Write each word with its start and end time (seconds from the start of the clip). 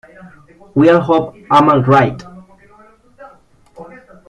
We 0.73 0.89
all 0.89 0.99
hope 1.01 1.35
I 1.51 1.59
am 1.59 1.83
right. 1.83 2.23